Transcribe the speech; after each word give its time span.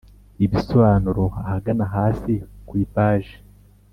ibisobanuro 0.45 1.23
ahagana 1.41 1.85
hasi 1.93 2.33
ku 2.67 2.73
ipaji). 2.83 3.35